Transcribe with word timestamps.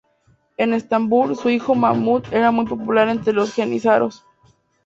En 0.57 0.73
Estambul, 0.73 1.35
su 1.37 1.51
hijo 1.51 1.75
Mahmud 1.75 2.23
era 2.31 2.49
muy 2.49 2.65
popular 2.65 3.07
entre 3.07 3.33
los 3.33 3.53
jenízaros. 3.53 4.25